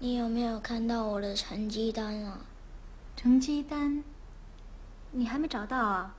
[0.00, 2.38] 你有没有看到我的成绩单啊？
[3.16, 4.04] 成绩单，
[5.10, 6.14] 你还没找到啊？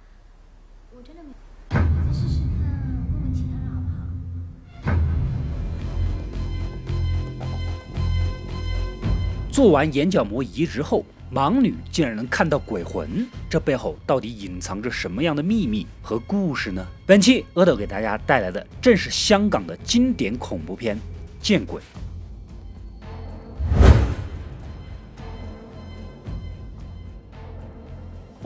[0.94, 1.30] 我真的没。
[1.70, 1.80] 再
[2.12, 2.70] 试试看，
[3.14, 3.88] 问问其他人好不
[4.92, 5.00] 好？
[9.50, 16.86] 做完眼角膜移植后，盲女竟然能看到鬼魂，这背后到底隐藏着什么样的秘密和故事呢？
[17.06, 20.98] 本期阿斗给大家带来的正是香港的经典恐怖片
[21.42, 21.82] 《见鬼》。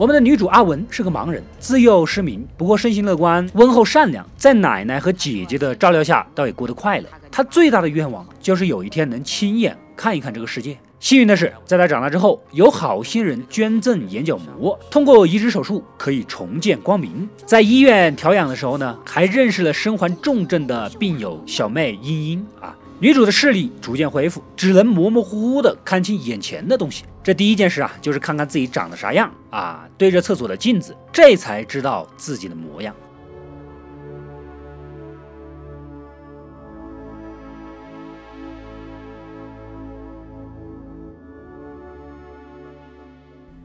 [0.04, 7.06] 我们的女主阿文是个盲人，自幼失明，不过生性乐观、温厚善良，在奶奶和姐姐的照料下，倒也过得快乐。
[7.32, 10.76] 她最大的愿望就是有一天能亲眼看一看这个世界。
[11.00, 17.26] 幸运的是，在她长大之后，有好心人捐赠眼角膜，通过移植手术可以重见光明。
[17.46, 22.76] 在医院调养的时候呢，还认识了身患重症的病友小妹茵茵啊。
[23.04, 27.04] 女主的视力逐渐恢复，只能模模糊糊的看清眼前的东西。
[27.22, 32.96] 这第一件事啊，就是看看自己长得啥样啊，对着厕所的镜子，这才知道自己的模样。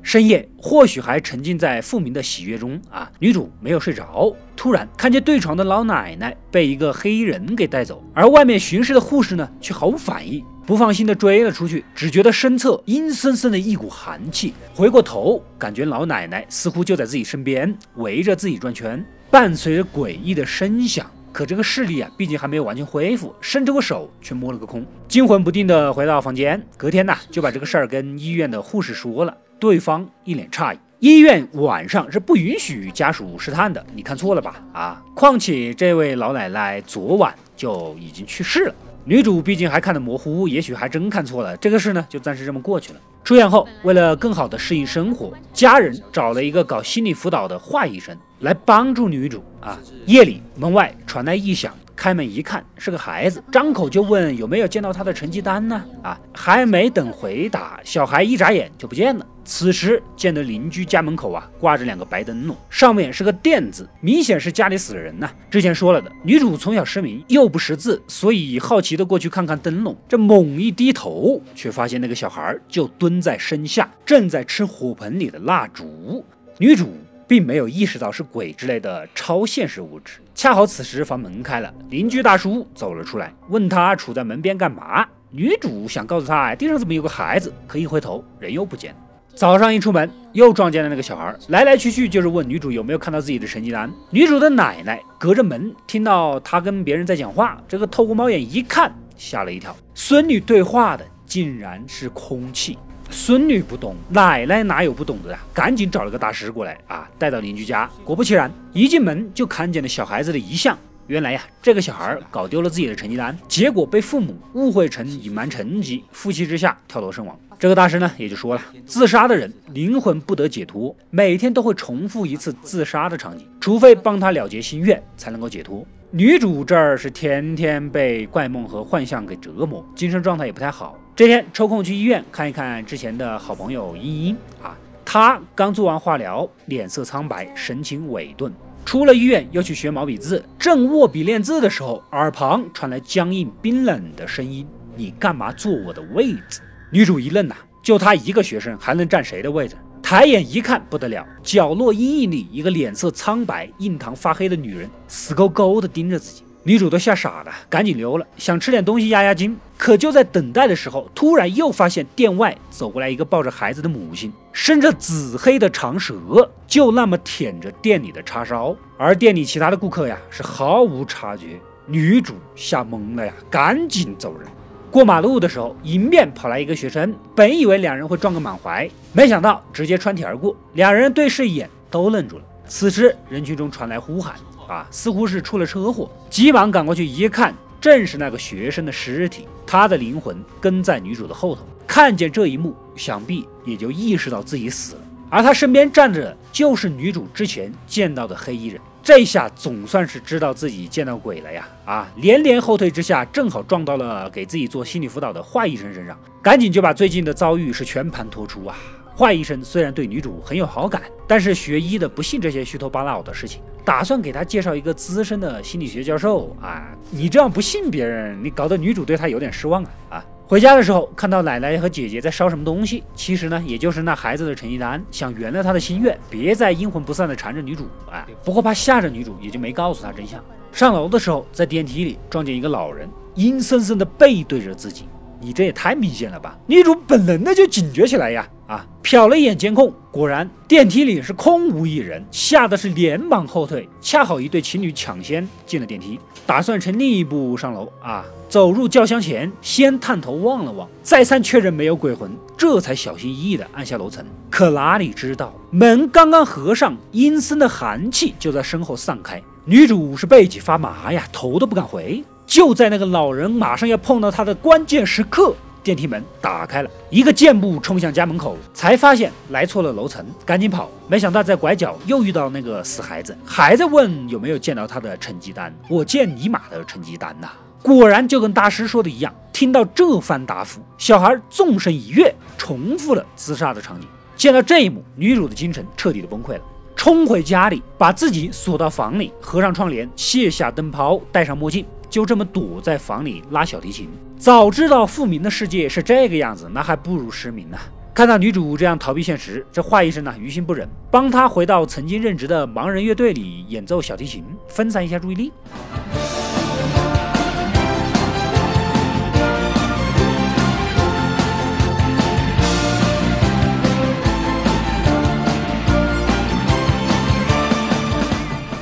[0.09, 21.05] 深夜，或许还沉浸在复明的喜悦中啊，女主没有睡着，突然看见对床的老奶奶被一个黑衣人给带走，而外面巡视的护士呢，却毫无反应，不放心的追了出去，只觉得身侧阴森森的一股寒气，回过头，感觉老奶奶似乎就在自己身边，围着自己转圈，伴随着诡异的声响。
[21.31, 29.37] 可这个视力啊，毕竟还没有完全恢复，伸出个手却摸了个空，惊魂不定的回到房间，隔天呐，就把这个事儿跟医院的护士说了。
[29.59, 34.63] 对方一脸诧异，医院晚上是不允许家属试探的，你看错了吧？
[34.73, 38.75] 啊，况且这位老奶奶昨晚就已经去世了。
[39.05, 41.55] 女主毕竟还看得模糊，也许还真看错了。
[41.57, 42.99] 这个事呢，就暂时这么过去了。
[43.23, 49.43] 出院后，为了更好的适应生活，家人找了一个搞心理辅导的坏医生来帮助女主。
[49.61, 51.73] 啊，夜里门外传来异响。
[51.95, 55.83] 开门一看是个孩子，张口就问有没有见到他的成绩单呢？
[56.01, 59.25] 啊，还没等回答，小孩一眨眼就不见了。
[59.49, 65.27] 此时见得邻居家门口啊挂着两个白灯笼，上面是个店字，明显是家里死了人呐。
[65.49, 69.97] 之前说了的，女主从小失明又不识字，所以好奇的过去看看灯笼。
[70.07, 76.23] 这猛一低头，却发现那个小孩就蹲在身下，正在吃火盆里的蜡烛。
[76.59, 76.87] 女主。
[77.27, 80.13] 并没有意识到是鬼之类的超现实物质。
[80.33, 85.07] 恰好此时房门开了，邻居大叔走了出来，问他杵在门边干嘛。
[85.29, 87.53] 女主想告诉他，地上怎么有个孩子？
[87.67, 88.97] 可一回头，人又不见了。
[89.35, 93.89] 早上一出门，又撞见了那个小孩，来来去去就是问女主有没有看到自己的成绩单。
[94.09, 102.77] 女主的奶奶隔着门听到他跟别人在讲话，这个透过猫眼一看，吓了一跳，孙女对话的竟然是空气。
[103.09, 105.39] 孙女不懂，奶奶哪有不懂的呀？
[105.53, 107.89] 赶紧找了个大师过来啊，带到邻居家。
[108.03, 110.77] 果不其然，一进门就看见了小孩子的遗像。
[111.07, 117.35] 原来呀，这个小孩搞丢了自己的成绩单，结果被父母误会成隐瞒成绩，负气之下跳楼身亡。
[117.59, 125.85] 这个大师呢，也就说了，自杀的人灵魂不得解脱，每天都会重复一次自杀的场景，除非帮他了结心愿，才能够解脱。
[126.09, 130.97] 女主这儿是天天被怪梦和幻象给折磨，精神状态也不太好。
[131.13, 138.53] 这天抽空去医院看一看之前的好朋友茵茵啊，她刚做完化疗，脸色苍白，神情萎顿。
[138.85, 144.65] 出了医院又去学毛笔字，正握笔练字的时候，耳旁传来僵硬冰冷的声音
[144.95, 146.61] ：“你干嘛坐我的位子？”
[146.91, 149.75] 女主一愣呐，就她一个学生，还能占谁的位置？
[150.01, 156.43] 抬眼一看，不得了，角落阴影里一个脸色苍白、印堂发黑的女人，死勾勾的盯着自己。
[156.63, 159.55] 女主都吓傻了，赶紧溜了，想吃点东西压压惊。
[159.77, 168.75] 可就在等待的时候，突然又发现店外走过来一个抱着孩子的母亲，伸着紫黑的长舌，就那么舔着店里的叉烧。
[168.97, 171.59] 而店里其他的顾客呀，是毫无察觉。
[171.85, 174.47] 女主吓懵了呀，赶紧走人。
[174.91, 180.55] 过马路的时候，迎面跑来一个学生，本以为两人会撞个满怀，没想到直接穿体而过。
[180.73, 182.43] 两人对视一眼，都愣住了。
[182.67, 184.35] 此时人群中传来呼喊。
[184.67, 191.63] 啊，似乎是出了车祸，急忙赶过去一看，正是那个学生的尸体，他的灵魂跟在女主的后头。
[191.87, 195.01] 看见这一幕，想必也就意识到自己死了。
[195.27, 201.67] 而他身边站着的就是女主之前见到的黑衣人，这下总算是知道自己见到鬼了呀！
[201.85, 208.77] 啊，连连后退之下，正好撞到了给自己做心理辅导的坏医生身上，赶紧就把最近的遭遇是全盘托出啊。
[209.17, 216.87] 坏医生虽然对女主很有好感，但是学医的不信这些虚头巴脑的事情，打算给他介绍一个资深的心理学教授啊。
[217.09, 220.25] 你这样不信别人，你搞得女主对他有点失望啊啊！
[220.49, 227.83] 回家的时候，看到奶奶和姐姐在烧什么东西，其实呢，也就是那孩子的成绩单，想圆了他的心愿，别再阴魂不散的缠着女主。
[228.11, 230.43] 啊，不过怕吓着女主，也就没告诉她真相。
[230.71, 235.07] 上楼的时候，在电梯里撞见一个老人，阴森森的背对着自己。
[235.39, 236.57] 你这也太明显了吧！
[236.65, 238.49] 女主本能的就警觉起来呀！
[238.65, 243.87] 啊，瞟了一眼监控，果然电梯里是空无一人，吓得是连忙后退。
[244.01, 248.25] 恰好一对情侣抢先进了电梯，打算乘另一部上楼啊。
[248.49, 254.25] 走入轿厢前，先探头望了望，再三确认没有鬼魂，这才小心翼翼地按下楼层。
[254.49, 259.39] 可哪里知道，门刚刚合上，阴森的寒气就在身后散开。
[259.65, 262.23] 女主是背脊发麻呀，头都不敢回。
[262.47, 270.89] 就在那个老人马上要碰到他的关键时刻，电梯门打开了，一个箭步冲向家门口，才发现来错了楼层，赶紧跑。
[271.07, 275.71] 没想到在拐角又遇到那个死孩子，还在问有没有见到他的成绩单。
[275.87, 277.49] 我见你妈的成绩单呐！
[277.81, 284.07] 果然就跟大师说的一样，听到这番答复，小孩纵身一跃，重复了自杀的场景。
[284.35, 286.61] 见到这一幕，女主的精神彻底的崩溃了，
[286.95, 291.85] 冲回家里，把自己锁到房里，合上窗帘，卸下灯泡，戴上墨镜。
[292.09, 294.09] 就这么躲在房里拉小提琴。
[294.35, 297.77] 早知道富民的世界是这个样子，那还不如失明呢。
[298.15, 305.51] 看到女主这样逃避现实，这华医生呢于心不忍，帮她回到曾经任职的盲人乐队里演奏小提琴，分散一下注意力。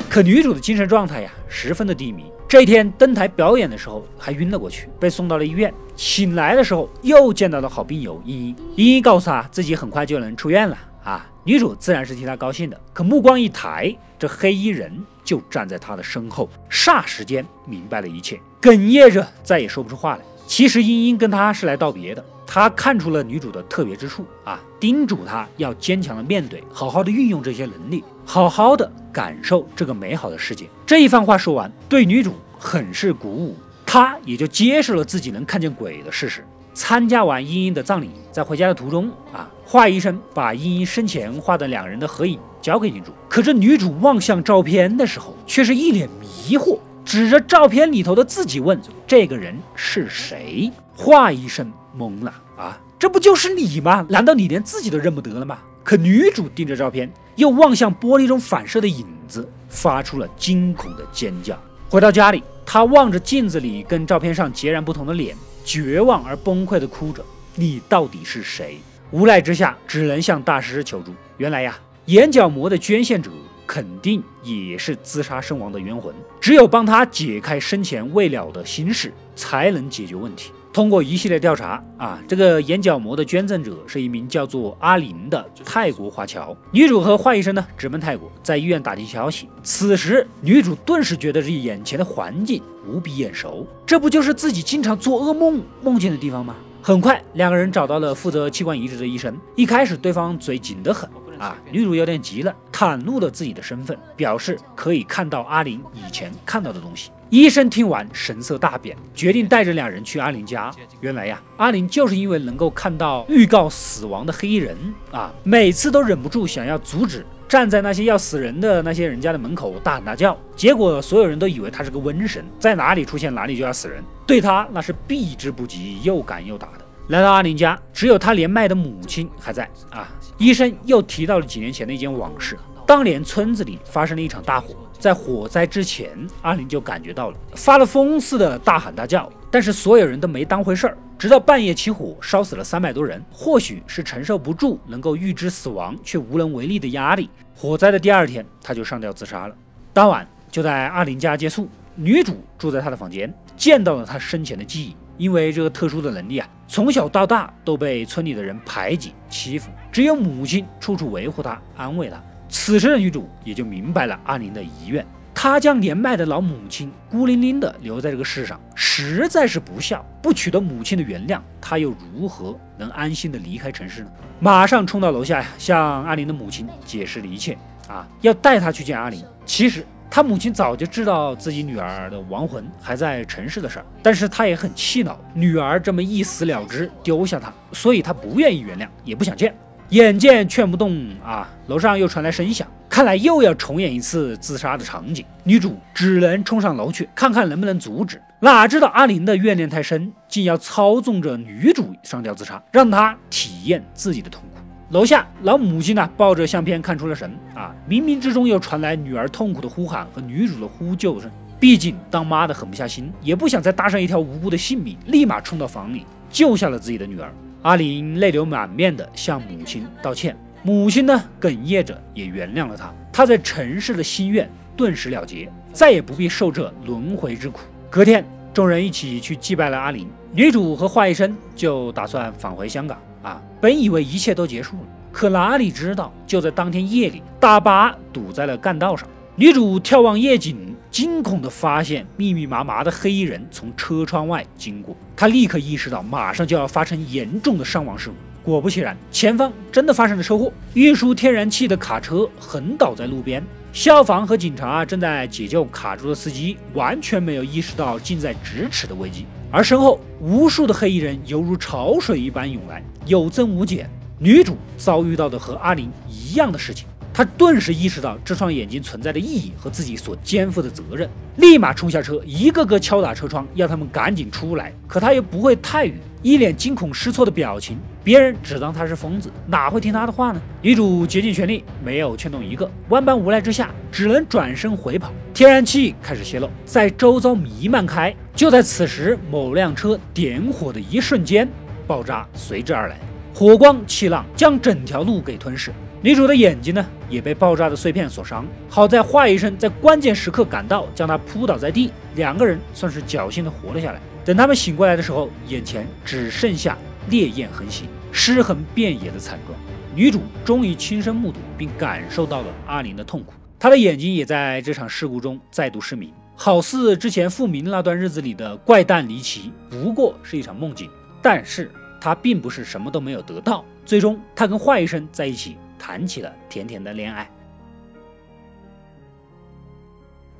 [0.08, 2.24] 可女主的精神状态呀，十分的低迷。
[2.48, 5.72] 这一天登台表演的时候还晕了过去，被送到了医院。
[5.96, 11.28] 醒来的时候又见到了好病友茵茵，茵茵告诉他自己很快就能出院了啊！
[11.44, 12.80] 女主自然是替他高兴的。
[12.94, 14.90] 可目光一抬，这黑衣人
[15.22, 20.22] 就站在他的身后，霎时间明白了一切，哽咽着再也说不出话来。
[20.46, 30.66] 其实茵茵跟他是来道别的，他看出了女主的特别之处啊，叮嘱她要坚强的面对，好好的运用这些能力，好好的感受这个美好的世界。
[30.86, 33.54] 这一番话说完，对女主很是鼓舞，
[33.84, 36.42] 她也就接受了自己能看见鬼的事实。
[36.72, 46.78] 参加完茵茵的葬礼，在回家的途中啊，华医生把茵茵生前画的两人的合影交给女主，可这女主望向照片的时候，却是一脸迷惑。
[47.04, 54.06] 指着照片里头的自己问：“这个人是谁？”华医生懵了啊，这不就是你吗？
[54.08, 55.58] 难道你连自己都认不得了吗？
[55.82, 61.58] 可女主盯着照片，又望向玻璃中反射的影子，发出了惊恐的尖叫。
[61.90, 67.24] 回到家里，她望着镜子里跟照片上截然不同的脸，绝望而崩溃地哭着
[67.56, 68.78] ：“你到底是谁？”
[69.10, 71.12] 无奈之下，只能向大师求助。
[71.38, 73.30] 原来呀，眼角膜的捐献者。
[73.66, 80.52] 肯定也是自杀身亡的冤魂，只有帮他解开生前未了的心事，才能解决问题。
[80.78, 86.56] 通过一系列调查啊，这个眼角膜的捐赠者是一名叫做阿林的泰国华侨。
[86.70, 89.48] 女主和华医生呢直奔泰国，在医院打听消息。
[89.64, 96.54] 此时，女主顿时觉得这眼前的环境无比眼熟，这不就是自己经常做噩梦梦见的地方吗？
[96.80, 99.36] 很快，两个人找到了负责器官移植的医生。
[99.56, 101.10] 一开始，对方嘴紧得很。
[101.40, 107.10] 啊，女主有点急了，袒露了自己的身份，表示可以看到阿林以前看到的东西。
[107.30, 110.70] 医生听完神色大变，决定带着两人去阿林家。
[111.00, 114.74] 原来呀，阿林就是因为能够看到预告死亡的黑衣人
[115.12, 120.34] 啊，每次都忍不住想要阻止，站在那些要死人的那些人家的门口大喊大叫。
[120.56, 126.84] 结果所有人都以为他是个瘟神，在哪里出现哪里就要死人，对他那是避之不及，又赶又打的。
[127.08, 130.08] 来到阿林家，只有他年迈的母亲还在啊。
[130.38, 132.56] 医生又提到了几年前的一件往事。
[132.86, 136.10] 当年村子里发生了一场大火，在火灾之前，
[136.42, 140.98] 阿林就感觉到了，发了疯似的大喊大叫，但是所有人都没当回事儿。
[141.18, 149.54] 直到半夜起火，烧死了三百多人，或许是承受不住能够预知死亡却无能为力的压力，火灾的第二天他就上吊自杀了。
[149.92, 154.96] 当晚就在阿林家借宿，女主住在他的房间，见到了他生前的记忆。
[155.16, 162.22] 因为这个特殊的能力啊，从小到大都被村里的人排挤欺负，只有母亲处处维护他、安慰他。
[162.48, 170.04] 此时的女主也就明白了阿林的遗愿，她将年迈的老母亲孤零零的留在这个世上，实在是不孝。
[170.22, 174.10] 不取得母亲的原谅，她又如何能安心的离开城市呢？
[174.40, 177.56] 马上冲到楼下，向阿林的母亲解释了一切
[177.88, 179.24] 啊，要带她去见阿林。
[179.44, 179.84] 其实。
[180.10, 189.54] 他母亲早就知道自己女儿的亡魂还在城市的事儿，但是他也很气恼女儿这么一死了之，丢下他，所以他不愿意原谅，也不想见。
[189.90, 192.68] 眼见劝不动啊，楼上又传来声响。
[192.90, 195.24] 看来又要重演一次自杀的场景。
[195.44, 198.20] 女主只能冲上楼去看看能不能阻止。
[198.40, 204.60] 哪知道阿林的怨念太深，竟要操纵着女主上吊自杀，让她体验自己的痛苦。
[204.90, 207.74] 楼下老母亲呢，抱着相片看出了神啊！
[207.88, 211.30] 冥冥之中又传来女儿痛苦的呼喊和女主的呼救声。
[211.60, 217.32] 毕竟当妈的狠不下心，也不想再搭上一条无辜的性命，立马冲到房里救下了自己的女儿。
[217.68, 222.90] 阿林泪流满面的向母亲道歉，母亲呢哽咽着也原谅了他。
[223.12, 227.60] 他在尘世的心愿顿时了结，再也不必受这轮回之苦。
[227.90, 230.08] 隔天，众人一起去祭拜了阿林。
[230.32, 234.82] 女主和华医生就打算返回香港啊，本以为一切都结束了，
[235.12, 239.06] 可哪里知道，就在当天夜里，大巴堵在了干道上。
[239.36, 244.96] 女主眺望夜景，惊恐地发现密密麻麻的黑衣人从车窗外经过。
[245.16, 248.14] 他立刻意识到，马上就要发生严重的伤亡事故。
[248.50, 253.44] 果不其然，前方真的发生了车祸，运输天然气的卡车横倒在路边。
[253.70, 259.26] 消防和警察正在解救卡住的司机，完全没有意识到近在咫尺的危机。
[259.50, 263.88] 而身后无数的黑衣人犹如潮水一般涌来，有增无减。
[264.18, 274.72] 女主遭遇到的和阿林一样的事情，他顿时意识到这双眼睛存在的意义和自己所肩负的责任，立马冲下车，一个个敲打车窗，要他们赶紧出来。
[274.86, 277.76] 可他又不会泰语，一脸惊恐失措的表情。
[278.04, 280.40] 别人只当他是疯子，哪会听他的话呢？
[280.62, 285.12] 女主竭尽全力，没有劝动一个，万般无奈之下，只能转身回跑。
[285.34, 288.14] 天然气开始泄漏，在周遭弥漫开。
[288.32, 291.48] 就在此时，某辆车点火的一瞬间，
[291.84, 292.96] 爆炸随之而来，
[293.34, 295.72] 火光气浪将整条路给吞噬。
[296.00, 298.46] 女主的眼睛呢，也被爆炸的碎片所伤。
[298.68, 304.00] 好在华医生在关键时刻赶到，将她扑倒在地，两个人算是侥幸的活了下来。
[304.24, 306.78] 等他们醒过来的时候，眼前只剩下
[307.10, 307.88] 烈焰横行。
[308.10, 309.58] 尸横遍野的惨状，
[309.94, 320.88] 女主终于亲身目睹并感受到了阿林的痛苦，她的眼睛也在这场事故中再度失明，好似之前复明那段日子里的怪诞离奇，不过是一场梦境。
[321.20, 327.30] 但是她并不是什么都没有得到，最终她跟坏医生在一起谈起了甜甜的恋爱。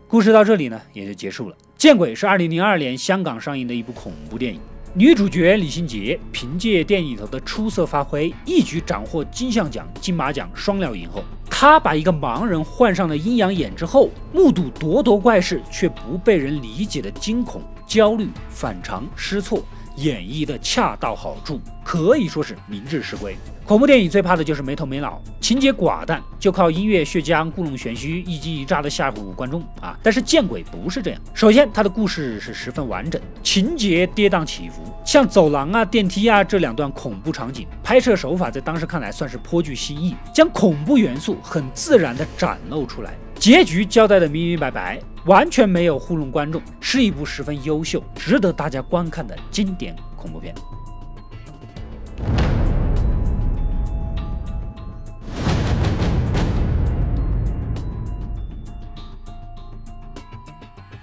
[0.06, 1.56] 故事到这里呢也就结束了。
[1.76, 4.60] 《见鬼》是二零零二年香港上映的一部恐怖电影。
[4.94, 11.22] 女主角李心洁凭借电影里头的出色发挥，一举斩获金像奖、金马奖双料影后。
[11.50, 19.62] 她把一个盲人换上了阴阳眼之后，目睹咄咄怪事却不被人理解的惊恐、焦虑、反常、失措。
[19.98, 23.36] 演绎的恰到好处，可以说是明智实归。
[23.66, 29.98] 恐怖电影最怕的就是没头没脑，情节寡淡，就靠音乐血浆、故弄玄虚、一击一炸的吓唬观众啊！
[30.02, 31.20] 但是见鬼不是这样。
[31.34, 43.12] 首先，它的故事是十分完整，情节跌宕起伏，像走廊啊、电梯啊这两段恐怖场景，拍摄手法在当时看来算是颇具新意，将恐怖元素很自然地展露出来。
[43.38, 50.52] 结局交代的明明白白，完全没有糊弄观众，是一部十分优秀、值得大家观看的经典恐怖片。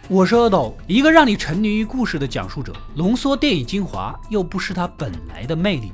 [0.09, 5.93] 我是阿斗，一个让你沉迷于故事的讲述者，浓缩电影精华，又不失它本来的魅力。